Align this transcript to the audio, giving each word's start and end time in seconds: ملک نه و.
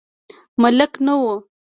ملک 0.61 0.93
نه 1.05 1.13
و. 1.23 1.25